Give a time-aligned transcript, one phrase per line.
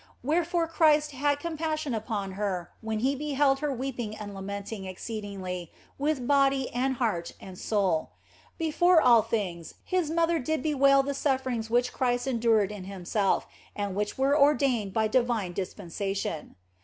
[0.23, 6.25] Wherefore Christ had compassion upon her when He beheld her weeping and lamenting exceedingly with
[6.27, 8.09] body and heart and soul.
[8.57, 13.45] Before all things His mother did bewail the sufferings which Christ endured in Himself
[13.75, 16.55] and which were ordained by the divine dispensation.